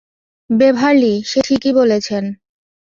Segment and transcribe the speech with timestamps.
[0.49, 2.23] Beverly, সে ঠিকই বলেছেন।